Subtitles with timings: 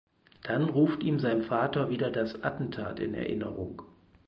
[0.41, 3.83] Dann ruft ihm sein Vater wieder das Attentat in Erinnerung.